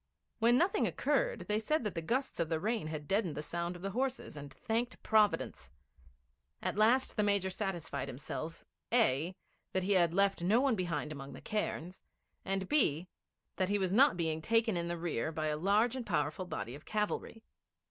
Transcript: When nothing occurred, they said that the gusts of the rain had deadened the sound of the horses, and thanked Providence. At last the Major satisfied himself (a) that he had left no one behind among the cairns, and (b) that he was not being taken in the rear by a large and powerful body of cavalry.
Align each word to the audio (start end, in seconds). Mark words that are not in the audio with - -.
When 0.39 0.57
nothing 0.57 0.87
occurred, 0.87 1.41
they 1.47 1.59
said 1.59 1.83
that 1.83 1.93
the 1.93 2.01
gusts 2.01 2.39
of 2.39 2.49
the 2.49 2.59
rain 2.59 2.87
had 2.87 3.07
deadened 3.07 3.35
the 3.35 3.43
sound 3.43 3.75
of 3.75 3.83
the 3.83 3.91
horses, 3.91 4.35
and 4.35 4.51
thanked 4.51 5.03
Providence. 5.03 5.69
At 6.59 6.75
last 6.75 7.15
the 7.15 7.21
Major 7.21 7.51
satisfied 7.51 8.07
himself 8.07 8.65
(a) 8.91 9.35
that 9.73 9.83
he 9.83 9.91
had 9.91 10.15
left 10.15 10.41
no 10.41 10.59
one 10.59 10.73
behind 10.75 11.11
among 11.11 11.33
the 11.33 11.39
cairns, 11.41 12.01
and 12.43 12.67
(b) 12.67 13.09
that 13.57 13.69
he 13.69 13.77
was 13.77 13.93
not 13.93 14.17
being 14.17 14.41
taken 14.41 14.75
in 14.75 14.87
the 14.87 14.97
rear 14.97 15.31
by 15.31 15.49
a 15.49 15.55
large 15.55 15.95
and 15.95 16.03
powerful 16.03 16.45
body 16.45 16.73
of 16.73 16.83
cavalry. 16.83 17.43